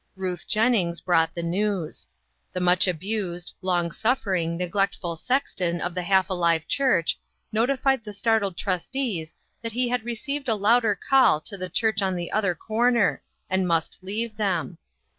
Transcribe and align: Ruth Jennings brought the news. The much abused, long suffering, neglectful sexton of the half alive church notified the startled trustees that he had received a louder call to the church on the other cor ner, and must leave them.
Ruth 0.15 0.47
Jennings 0.47 0.99
brought 0.99 1.35
the 1.35 1.43
news. 1.43 2.07
The 2.53 2.59
much 2.59 2.87
abused, 2.87 3.53
long 3.61 3.91
suffering, 3.91 4.57
neglectful 4.57 5.15
sexton 5.15 5.79
of 5.79 5.93
the 5.93 6.01
half 6.01 6.27
alive 6.27 6.67
church 6.67 7.19
notified 7.51 8.03
the 8.03 8.11
startled 8.11 8.57
trustees 8.57 9.35
that 9.61 9.73
he 9.73 9.89
had 9.89 10.03
received 10.03 10.49
a 10.49 10.55
louder 10.55 10.95
call 11.07 11.39
to 11.41 11.55
the 11.55 11.69
church 11.69 12.01
on 12.01 12.15
the 12.15 12.31
other 12.31 12.55
cor 12.55 12.89
ner, 12.89 13.21
and 13.47 13.67
must 13.67 13.99
leave 14.01 14.37
them. 14.37 14.79